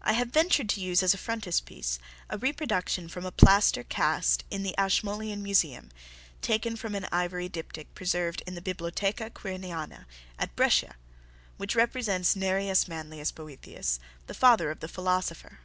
[0.00, 4.64] I have ventured to use as a frontispiece a reproduction from a plaster cast in
[4.64, 5.92] the Ashmolean Museum,
[6.40, 10.06] taken from an ivory diptych preserved in the Bibliotheca Quiriniana
[10.36, 10.96] at Brescia,
[11.58, 15.60] which represents Narius Manlius Boethius, the father of the philosopher.